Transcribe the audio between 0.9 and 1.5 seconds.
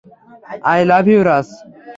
Love you, Raj.